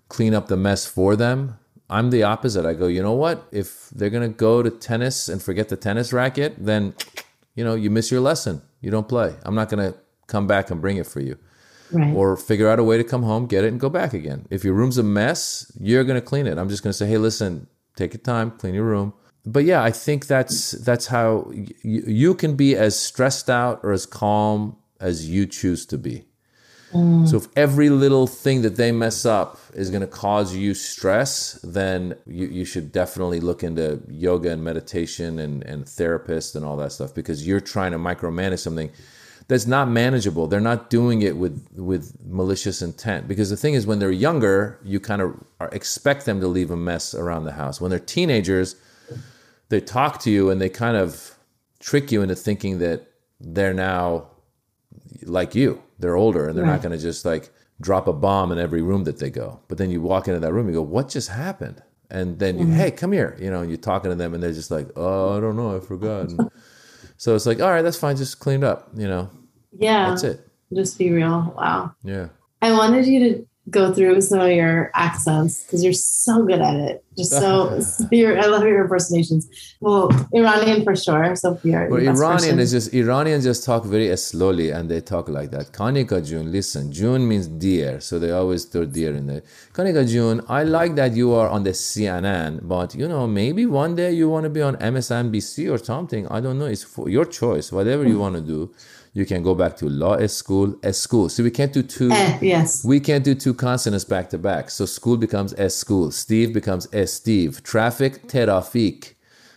[0.08, 1.58] clean up the mess for them.
[1.88, 2.66] I'm the opposite.
[2.66, 3.46] I go you know what?
[3.52, 6.94] If they're going to go to tennis and forget the tennis racket then
[7.54, 8.62] you know you miss your lesson.
[8.80, 9.34] You don't play.
[9.44, 11.38] I'm not going to come back and bring it for you.
[11.92, 12.14] Right.
[12.14, 14.46] or figure out a way to come home get it and go back again.
[14.50, 16.58] If your room's a mess you're going to clean it.
[16.58, 19.12] I'm just going to say hey listen take your time clean your room
[19.46, 23.92] but yeah, I think that's that's how y- you can be as stressed out or
[23.92, 26.24] as calm as you choose to be.
[26.92, 27.28] Mm.
[27.28, 31.58] So if every little thing that they mess up is going to cause you stress,
[31.64, 36.76] then you, you should definitely look into yoga and meditation and, and therapists and all
[36.76, 38.90] that stuff because you're trying to micromanage something
[39.48, 40.46] that's not manageable.
[40.46, 44.78] They're not doing it with with malicious intent because the thing is when they're younger,
[44.84, 45.34] you kind of
[45.72, 47.80] expect them to leave a mess around the house.
[47.80, 48.76] When they're teenagers,
[49.74, 51.36] they talk to you and they kind of
[51.80, 53.08] trick you into thinking that
[53.40, 54.28] they're now
[55.24, 55.82] like you.
[55.98, 56.72] They're older and they're right.
[56.72, 59.60] not going to just like drop a bomb in every room that they go.
[59.68, 62.66] But then you walk into that room, you go, "What just happened?" And then you,
[62.66, 62.76] mm-hmm.
[62.76, 65.36] "Hey, come here," you know, and you're talking to them, and they're just like, "Oh,
[65.36, 66.50] I don't know, I forgot." And
[67.16, 69.30] so it's like, "All right, that's fine, just cleaned up," you know.
[69.76, 70.46] Yeah, that's it.
[70.72, 71.52] Just be real.
[71.56, 71.94] Wow.
[72.04, 72.28] Yeah.
[72.62, 76.76] I wanted you to go through some of your accents because you're so good at
[76.76, 77.04] it.
[77.16, 79.48] Just so, your, I love your impersonations.
[79.80, 81.34] Well, Iranian for sure.
[81.36, 85.50] So you're well, Iranian is just Iranians just talk very slowly and they talk like
[85.52, 85.72] that.
[85.72, 89.42] Kanika June, listen, June means dear, so they always throw dear in there.
[89.72, 93.94] Kanika June, I like that you are on the CNN, but you know maybe one
[93.94, 96.26] day you want to be on MSNBC or something.
[96.28, 96.66] I don't know.
[96.66, 97.72] It's for your choice.
[97.72, 98.74] Whatever you want to do
[99.14, 101.28] you can go back to law school as school.
[101.28, 102.10] So we can't do two.
[102.10, 102.84] Eh, yes.
[102.84, 104.70] We can't do two consonants back to back.
[104.70, 106.10] So school becomes as school.
[106.10, 107.62] Steve becomes as Steve.
[107.62, 109.14] Traffic, terafik.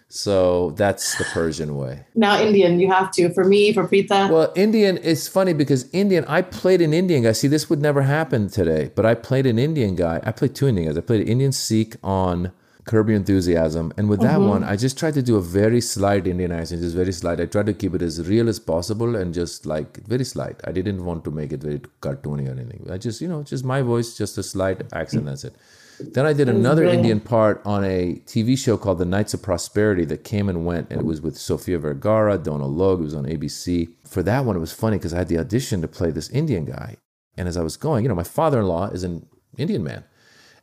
[0.10, 2.06] So that's the Persian way.
[2.15, 3.34] Now Indian, you have to.
[3.34, 4.30] For me, for Pita.
[4.32, 7.34] Well, Indian, it's funny because Indian, I played an Indian guy.
[7.34, 10.22] See, this would never happen today, but I played an Indian guy.
[10.24, 10.98] I played two Indian guys.
[10.98, 12.54] I played an Indian Sikh on
[12.88, 13.93] Curb Your Enthusiasm.
[13.97, 14.50] And with that mm-hmm.
[14.50, 17.39] one, I just tried to do a very slight Indian accent, just very slight.
[17.39, 20.62] I tried to keep it as real as possible and just like very slight.
[20.63, 22.88] I didn't want to make it very cartoony or anything.
[22.89, 25.26] I just, you know, just my voice, just a slight accent.
[25.26, 25.56] That's it.
[26.00, 30.06] Then I did another Indian part on a TV show called The Knights of Prosperity
[30.06, 33.00] that came and went, and it was with Sofia Vergara, Donal Logue.
[33.02, 33.89] It was on ABC.
[34.06, 36.65] For that one, it was funny because I had the audition to play this Indian
[36.65, 36.97] guy.
[37.36, 39.26] And as I was going, you know, my father in law is an
[39.58, 40.04] Indian man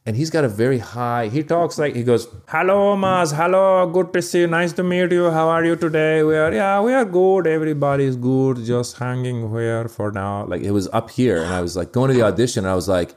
[0.06, 3.86] and he's got a very high he talks like he goes hello Maz hello.
[3.90, 4.46] Good to see you.
[4.46, 5.30] Nice to meet you.
[5.30, 6.22] How are you today?
[6.22, 7.46] We are yeah we are good.
[7.46, 8.64] Everybody's good.
[8.64, 10.44] Just hanging here for now.
[10.44, 12.74] Like it was up here and i was like going to the audition and i
[12.74, 13.14] was like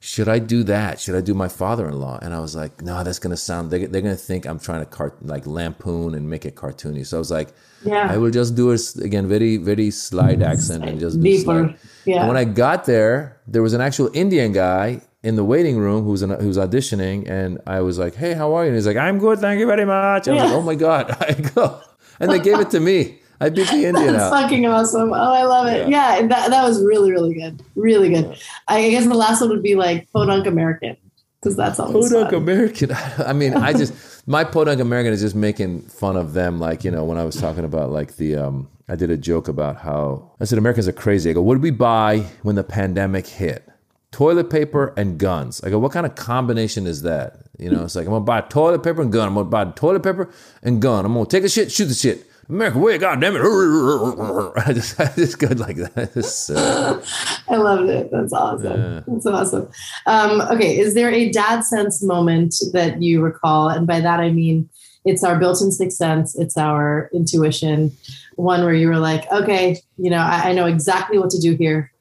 [0.00, 1.00] should i do that?
[1.00, 2.20] Should i do my father-in-law?
[2.22, 4.86] And i was like no that's gonna sound they're, they're gonna think i'm trying to
[4.86, 7.04] cart like lampoon and make it cartoony.
[7.06, 7.50] So i was like
[7.84, 8.08] yeah.
[8.10, 11.74] I will just do it again very very slight accent and just deeper.
[12.06, 15.78] yeah and when i got there there was an actual indian guy in the waiting
[15.78, 18.96] room who's who's auditioning, and I was like, "Hey, how are you?" And he's like,
[18.96, 20.44] "I'm good, thank you very much." I was yeah.
[20.44, 21.80] like, "Oh my god!" I go,
[22.20, 23.20] and they gave it to me.
[23.40, 24.42] I beat the Indian That's out.
[24.42, 25.12] fucking awesome.
[25.12, 25.88] Oh, I love it.
[25.88, 27.62] Yeah, yeah that, that was really, really good.
[27.74, 28.26] Really good.
[28.26, 28.36] Yeah.
[28.68, 30.96] I guess the last one would be like Podunk American
[31.40, 31.92] because that's all.
[31.92, 32.92] Podunk American.
[33.18, 33.94] I mean, I just
[34.26, 36.60] my Podunk American is just making fun of them.
[36.60, 39.48] Like you know, when I was talking about like the um, I did a joke
[39.48, 41.30] about how I said Americans are crazy.
[41.30, 43.66] I go, what did we buy when the pandemic hit?
[44.14, 45.60] Toilet paper and guns.
[45.64, 47.38] I go, what kind of combination is that?
[47.58, 49.26] You know, it's like I'm gonna buy toilet paper and gun.
[49.26, 50.30] I'm gonna buy toilet paper
[50.62, 51.04] and gun.
[51.04, 52.24] I'm gonna take the shit, shoot the shit.
[52.48, 53.40] America, wait, God damn it!
[53.42, 57.02] I just, I just go like that.
[57.48, 58.10] I loved it.
[58.12, 58.80] That's awesome.
[58.80, 59.00] Yeah.
[59.04, 59.68] That's awesome.
[60.06, 63.68] Um, okay, is there a dad sense moment that you recall?
[63.68, 64.68] And by that I mean
[65.04, 66.38] it's our built-in sixth sense.
[66.38, 67.92] It's our intuition.
[68.36, 71.56] One where you were like, okay, you know, I, I know exactly what to do
[71.56, 71.92] here.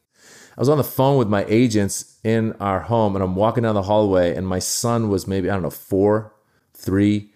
[0.55, 3.75] I was on the phone with my agents in our home, and I'm walking down
[3.75, 6.33] the hallway, and my son was maybe I don't know four,
[6.73, 7.31] three,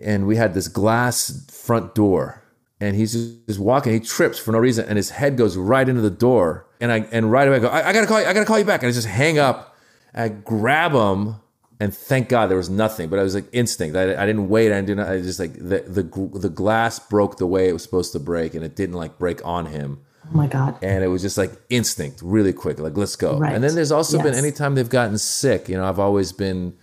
[0.00, 2.42] and we had this glass front door,
[2.80, 3.12] and he's
[3.46, 3.92] just walking.
[3.92, 7.06] He trips for no reason, and his head goes right into the door, and I
[7.12, 8.82] and right away I go, I, I gotta call you, I gotta call you back,
[8.82, 9.76] and I just hang up.
[10.12, 11.36] I grab him,
[11.78, 13.08] and thank God there was nothing.
[13.08, 13.96] But I was like instinct.
[13.96, 14.72] I, I didn't wait.
[14.72, 15.06] I didn't.
[15.06, 16.02] I just like the the
[16.38, 19.44] the glass broke the way it was supposed to break, and it didn't like break
[19.44, 20.00] on him.
[20.28, 20.76] Oh my God.
[20.82, 23.38] And it was just like instinct, really quick, like, let's go.
[23.38, 23.54] Right.
[23.54, 24.24] And then there's also yes.
[24.24, 26.76] been anytime they've gotten sick, you know, I've always been,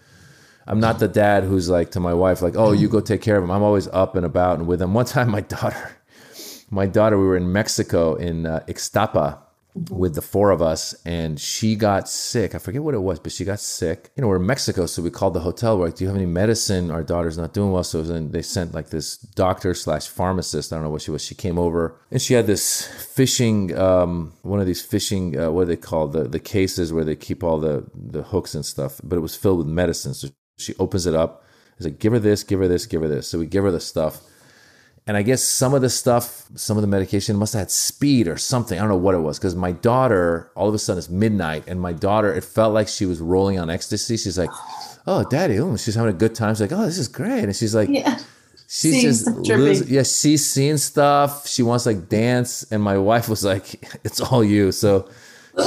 [0.65, 3.38] I'm not the dad who's like to my wife, like, oh, you go take care
[3.38, 3.51] of him.
[3.51, 4.93] I'm always up and about and with him.
[4.93, 5.91] One time, my daughter,
[6.69, 9.42] my daughter, we were in Mexico in uh, Ixtapa
[9.89, 12.53] with the four of us and she got sick.
[12.53, 14.12] I forget what it was, but she got sick.
[14.15, 15.77] You know, we're in Mexico, so we called the hotel.
[15.77, 16.91] We're like, do you have any medicine?
[16.91, 17.83] Our daughter's not doing well.
[17.83, 20.71] So then they sent like this doctor slash pharmacist.
[20.71, 21.23] I don't know what she was.
[21.23, 25.62] She came over and she had this fishing, um, one of these fishing, uh, what
[25.62, 26.13] are they called?
[26.13, 29.36] The, the cases where they keep all the, the hooks and stuff, but it was
[29.36, 30.13] filled with medicine.
[30.13, 31.43] So she opens it up.
[31.77, 33.27] It's like, give her this, give her this, give her this.
[33.27, 34.21] So we give her the stuff
[35.05, 38.27] and I guess some of the stuff, some of the medication must have had speed
[38.27, 38.77] or something.
[38.77, 41.65] I don't know what it was because my daughter, all of a sudden it's midnight,
[41.67, 44.15] and my daughter, it felt like she was rolling on ecstasy.
[44.17, 44.49] She's like,
[45.05, 46.53] oh, daddy, oh, she's having a good time.
[46.53, 47.43] She's like, oh, this is great.
[47.43, 48.17] And she's like, Yeah.
[48.67, 53.29] she's Seeing just stuff yeah she's seeing stuff she wants like dance and my wife
[53.29, 55.07] was like it's all you so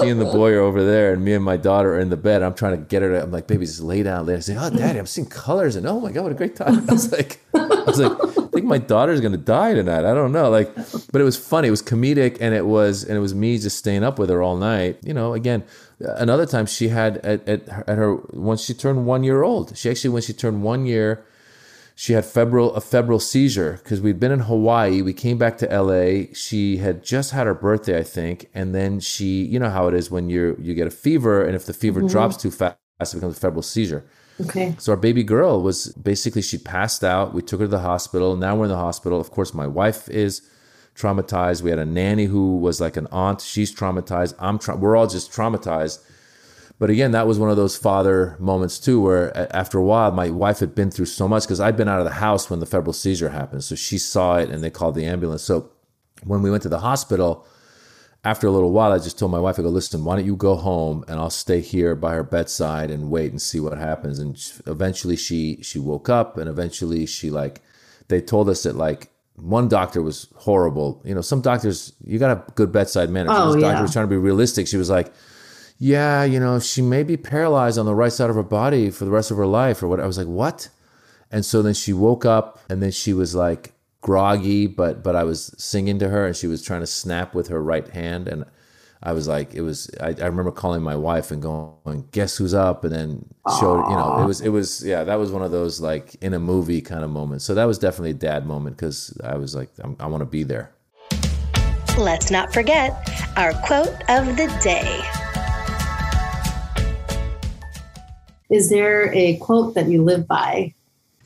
[0.00, 2.16] she and the boy are over there and me and my daughter are in the
[2.16, 4.56] bed i'm trying to get her to i'm like baby just lay down there say
[4.58, 7.12] oh daddy i'm seeing colors and oh my god what a great time i was
[7.12, 10.74] like i was like think my daughter's gonna die tonight i don't know like
[11.12, 13.78] but it was funny it was comedic and it was and it was me just
[13.78, 15.64] staying up with her all night you know again
[16.00, 19.88] another time she had at, at, at her once she turned one year old she
[19.90, 21.24] actually when she turned one year
[21.98, 25.00] she had febrile a febrile seizure because we'd been in Hawaii.
[25.00, 26.26] We came back to LA.
[26.34, 29.94] She had just had her birthday, I think, and then she, you know how it
[29.94, 32.10] is when you you get a fever, and if the fever mm-hmm.
[32.10, 34.04] drops too fast, it becomes a febrile seizure.
[34.40, 34.74] Okay.
[34.78, 37.32] So our baby girl was basically she passed out.
[37.32, 38.36] We took her to the hospital.
[38.36, 39.20] Now we're in the hospital.
[39.20, 40.42] Of course, my wife is
[40.94, 41.62] traumatized.
[41.62, 43.40] We had a nanny who was like an aunt.
[43.40, 44.34] She's traumatized.
[44.38, 46.02] I'm tra- we're all just traumatized.
[46.78, 50.28] But again, that was one of those father moments too, where after a while, my
[50.28, 52.66] wife had been through so much because I'd been out of the house when the
[52.66, 53.64] febrile seizure happened.
[53.64, 55.42] So she saw it and they called the ambulance.
[55.42, 55.70] So
[56.24, 57.46] when we went to the hospital,
[58.26, 60.34] after a little while, I just told my wife, I go, listen, why don't you
[60.34, 64.18] go home and I'll stay here by her bedside and wait and see what happens.
[64.18, 64.36] And
[64.66, 67.62] eventually she, she woke up and eventually she like,
[68.08, 71.00] they told us that like one doctor was horrible.
[71.04, 73.30] You know, some doctors, you got a good bedside manner.
[73.32, 73.68] Oh, this yeah.
[73.68, 74.66] doctor was trying to be realistic.
[74.66, 75.12] She was like,
[75.78, 79.04] yeah, you know, she may be paralyzed on the right side of her body for
[79.04, 80.00] the rest of her life or what.
[80.00, 80.68] I was like, what?
[81.30, 83.72] And so then she woke up and then she was like
[84.06, 87.48] groggy, but but I was singing to her and she was trying to snap with
[87.48, 88.44] her right hand and
[89.02, 89.90] I was like, it was.
[90.00, 93.26] I, I remember calling my wife and going, "Guess who's up?" And then
[93.60, 96.32] showed, you know, it was, it was, yeah, that was one of those like in
[96.34, 97.44] a movie kind of moments.
[97.44, 100.26] So that was definitely a dad moment because I was like, I'm, I want to
[100.26, 100.72] be there.
[101.98, 105.02] Let's not forget our quote of the day.
[108.50, 110.72] Is there a quote that you live by?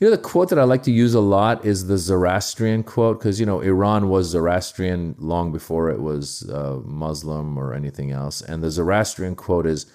[0.01, 3.19] You know, the quote that I like to use a lot is the Zoroastrian quote
[3.19, 8.41] because, you know, Iran was Zoroastrian long before it was uh, Muslim or anything else.
[8.41, 9.85] And the Zoroastrian quote is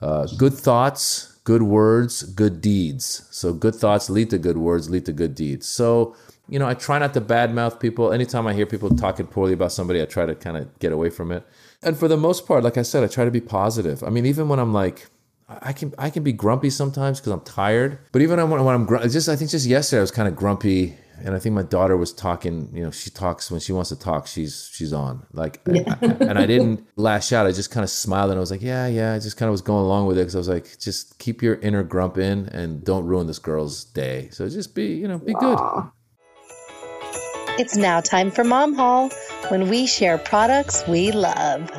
[0.00, 3.28] uh, good thoughts, good words, good deeds.
[3.30, 5.68] So good thoughts lead to good words, lead to good deeds.
[5.68, 6.16] So,
[6.48, 8.14] you know, I try not to badmouth people.
[8.14, 11.10] Anytime I hear people talking poorly about somebody, I try to kind of get away
[11.10, 11.46] from it.
[11.82, 14.02] And for the most part, like I said, I try to be positive.
[14.02, 15.08] I mean, even when I'm like,
[15.48, 18.00] I can I can be grumpy sometimes because I'm tired.
[18.10, 20.34] But even when, when I'm gr- just I think just yesterday I was kind of
[20.34, 22.68] grumpy, and I think my daughter was talking.
[22.72, 24.26] You know, she talks when she wants to talk.
[24.26, 27.46] She's she's on like, and I didn't lash out.
[27.46, 29.14] I just kind of smiled and I was like, yeah, yeah.
[29.14, 31.42] I just kind of was going along with it because I was like, just keep
[31.42, 34.28] your inner grump in and don't ruin this girl's day.
[34.32, 35.58] So just be you know be good.
[37.58, 39.10] It's now time for Mom Haul
[39.48, 41.70] when we share products we love.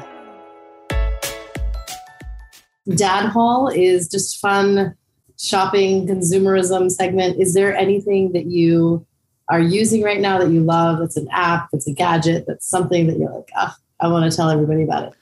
[2.96, 4.96] Dad Haul is just fun
[5.40, 7.40] shopping consumerism segment.
[7.40, 9.06] Is there anything that you
[9.50, 11.00] are using right now that you love?
[11.00, 14.36] That's an app, that's a gadget, that's something that you're like, ah, I want to
[14.36, 15.14] tell everybody about it.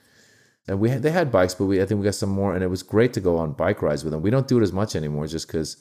[0.67, 2.63] And we had, they had bikes, but we I think we got some more, and
[2.63, 4.21] it was great to go on bike rides with them.
[4.23, 5.77] We don't do it as much anymore, just because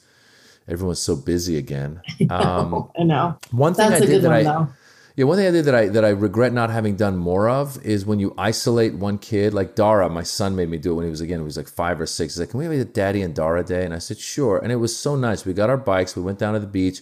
[0.67, 2.01] everyone's so busy again.
[2.29, 3.37] Um, I know.
[3.51, 4.67] one thing That's I a did good that one, I though.
[5.15, 7.83] Yeah one thing I did that I that I regret not having done more of
[7.85, 10.09] is when you isolate one kid like Dara.
[10.09, 12.05] My son made me do it when he was again he was like five or
[12.05, 12.33] six.
[12.33, 14.71] He's like, "Can we have a Daddy and Dara day?" And I said, "Sure." And
[14.71, 15.45] it was so nice.
[15.45, 16.15] We got our bikes.
[16.15, 17.01] We went down to the beach.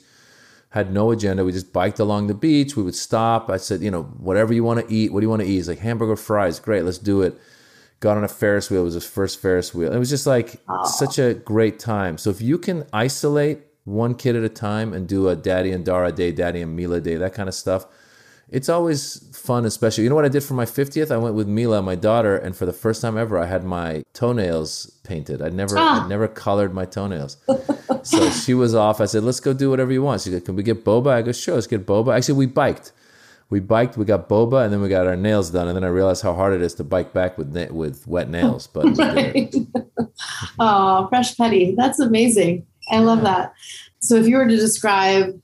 [0.70, 1.46] Had no agenda.
[1.46, 2.76] We just biked along the beach.
[2.76, 3.48] We would stop.
[3.48, 5.14] I said, you know, whatever you want to eat.
[5.14, 5.54] What do you want to eat?
[5.54, 6.60] He's like hamburger fries.
[6.60, 7.40] Great, let's do it.
[8.00, 8.82] Got on a Ferris wheel.
[8.82, 9.94] It was his first Ferris wheel.
[9.94, 12.18] It was just like such a great time.
[12.18, 15.86] So if you can isolate one kid at a time and do a Daddy and
[15.86, 17.86] Dara day, Daddy and Mila day, that kind of stuff,
[18.50, 20.04] it's always fun, especially.
[20.04, 21.12] You know what I did for my 50th?
[21.12, 24.04] I went with Mila, my daughter, and for the first time ever, I had my
[24.14, 25.42] toenails painted.
[25.42, 26.06] I never, Ah.
[26.06, 27.38] I never colored my toenails.
[28.04, 29.02] so she was off.
[29.02, 31.22] I said, "Let's go do whatever you want." She said, "Can we get boba?" I
[31.22, 32.92] go, "Sure, let's get boba." Actually, we biked.
[33.50, 33.98] We biked.
[33.98, 35.68] We got boba, and then we got our nails done.
[35.68, 38.30] And then I realized how hard it is to bike back with na- with wet
[38.30, 38.68] nails.
[38.68, 39.56] But it.
[40.60, 41.76] oh, fresh petty.
[41.78, 42.66] That's amazing.
[42.92, 43.54] I love that.
[44.00, 45.40] So if you were to describe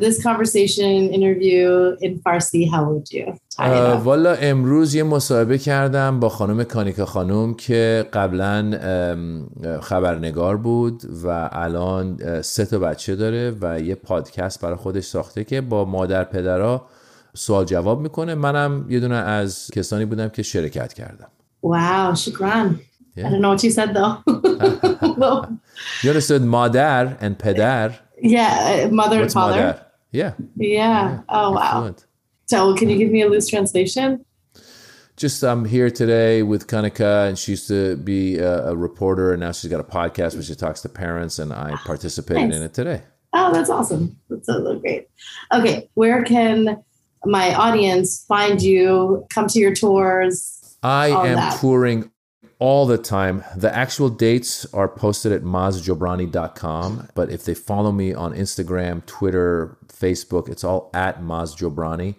[0.00, 3.38] this conversation interview in Farsi, how would you up?
[4.04, 8.70] والا امروز یه مصاحبه کردم با خانم کانیکا خانم که قبلا
[9.80, 15.60] خبرنگار بود و الان سه تا بچه داره و یه پادکست برای خودش ساخته که
[15.60, 16.86] با مادر پدرها
[17.34, 21.28] سوال جواب می‌کنه منم یه دونه از کسانی بودم که شرکت کردم
[21.64, 22.80] Wow, shukran.
[23.16, 23.26] Yeah.
[23.26, 24.14] I don't know what you said though.
[26.02, 27.90] You understood مادر and پدر
[28.20, 29.82] Yeah, uh, mother What's and father.
[30.12, 30.32] Yeah.
[30.36, 30.46] yeah.
[30.56, 31.20] Yeah.
[31.28, 31.98] Oh Excellent.
[32.00, 32.04] wow.
[32.46, 34.24] So, can you give me a loose translation?
[35.16, 39.32] Just I'm um, here today with Kanika, and she used to be a, a, reporter,
[39.32, 42.48] and now she's got a podcast where she talks to parents, and I ah, participated
[42.48, 42.56] nice.
[42.56, 43.02] in it today.
[43.32, 44.18] Oh, that's awesome!
[44.28, 45.08] That's so great.
[45.52, 46.82] Okay, where can
[47.24, 49.24] my audience find you?
[49.30, 50.76] Come to your tours.
[50.82, 51.60] I am that.
[51.60, 52.10] touring
[52.64, 53.44] all the time.
[53.54, 57.08] The actual dates are posted at mazjobrani.com.
[57.14, 62.14] But if they follow me on Instagram, Twitter, Facebook, it's all at mazjobrani.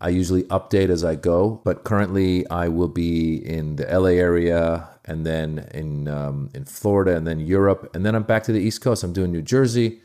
[0.00, 4.88] I usually update as I go, but currently I will be in the LA area
[5.04, 8.60] and then in um, in Florida and then Europe and then I'm back to the
[8.60, 9.04] East Coast.
[9.04, 10.00] I'm doing New Jersey.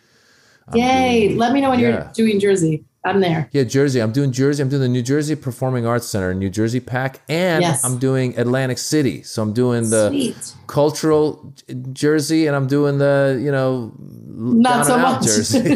[0.67, 1.27] I'm Yay!
[1.29, 1.89] Doing, Let me know when yeah.
[1.89, 2.85] you're doing Jersey.
[3.05, 3.49] I'm there.
[3.51, 4.01] Yeah, Jersey.
[4.01, 4.63] I'm doing Jersey.
[4.63, 7.83] I'm doing the New Jersey Performing Arts Center, New Jersey PAC, and yes.
[7.83, 9.23] I'm doing Atlantic City.
[9.23, 10.53] So I'm doing the Sweet.
[10.67, 11.53] cultural
[11.91, 15.59] Jersey, and I'm doing the you know not so much Jersey.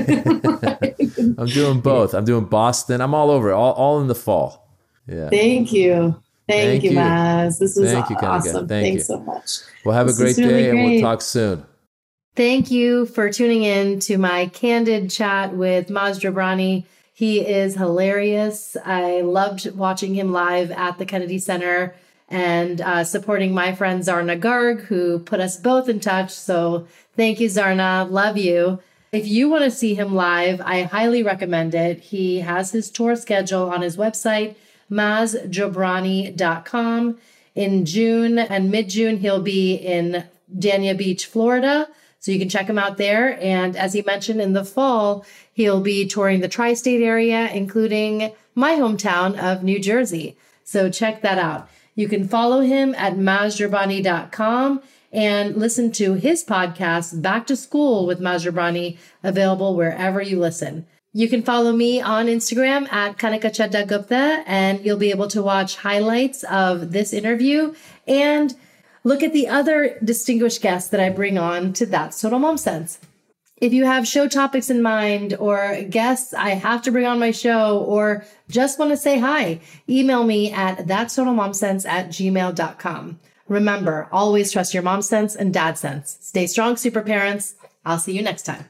[1.38, 2.14] I'm doing both.
[2.14, 3.02] I'm doing Boston.
[3.02, 3.52] I'm all over.
[3.52, 4.66] All all in the fall.
[5.06, 5.30] Yeah.
[5.30, 6.22] Thank you.
[6.48, 7.60] Thank, Thank you, Maz.
[7.60, 8.70] This was Thank you, awesome.
[8.70, 9.16] Thank Thanks you.
[9.16, 9.60] so much.
[9.84, 10.80] Well, have this a great really day, great.
[10.80, 11.66] and we'll talk soon.
[12.38, 16.86] Thank you for tuning in to my candid chat with Maz Jobrani.
[17.18, 18.78] He is hilarious.
[18.86, 21.96] I loved watching him live at the Kennedy Center
[22.30, 26.30] and uh, supporting my friend Zarna Garg, who put us both in touch.
[26.30, 28.08] So thank you, Zarna.
[28.08, 28.78] Love you.
[29.12, 32.02] If you want to see him live, I highly recommend it.
[32.02, 34.54] He has his tour schedule on his website,
[34.92, 37.18] mazjobrani.com.
[37.56, 40.24] In June and mid June, he'll be in
[40.56, 41.88] Dania Beach, Florida.
[42.20, 43.38] So you can check him out there.
[43.42, 45.26] And as he mentioned in the fall,
[45.58, 50.38] he'll be touring the tri state area, including my hometown of New Jersey.
[50.64, 51.68] So check that out.
[51.96, 58.20] You can follow him at mazjobrani.com and listen to his podcast, Back to School with
[58.20, 60.86] Maz available wherever you listen.
[61.12, 65.78] You can follow me on Instagram at Kanika Gupta, and you'll be able to watch
[65.78, 67.74] highlights of this interview
[68.08, 68.54] and
[69.04, 73.00] look at the other distinguished guests that I bring on to That's Total Mom Sense.
[73.60, 77.32] If you have show topics in mind or guests I have to bring on my
[77.32, 82.10] show or just want to say hi, email me at that's total mom sense at
[82.10, 83.20] gmail.com.
[83.48, 86.20] Remember, always trust your mom sense and dad sense.
[86.22, 87.56] Stay strong, super parents.
[87.84, 88.66] I'll see you next time.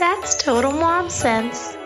[0.00, 1.76] That's total mom sense.